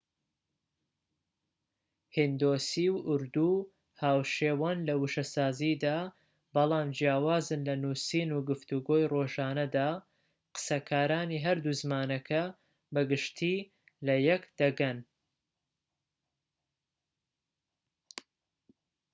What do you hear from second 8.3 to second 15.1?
و گفتوگۆی ڕۆژانەدا قسەکارانی هەردوو زمانەکە بە گشتیی لەیەك دەگەن